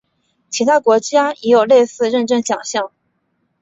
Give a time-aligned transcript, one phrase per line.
[0.49, 2.91] 其他国家也有类似认证奖项。